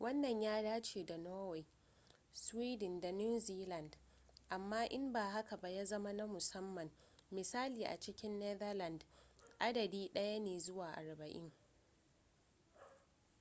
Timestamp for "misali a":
7.30-8.00